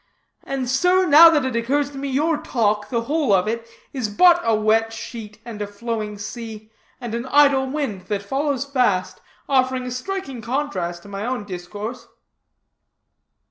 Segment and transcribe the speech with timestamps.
[0.43, 4.09] and, sir, now that it occurs to me, your talk, the whole of it, is
[4.09, 9.21] but a wet sheet and a flowing sea, and an idle wind that follows fast,
[9.47, 12.07] offering a striking contrast to my own discourse."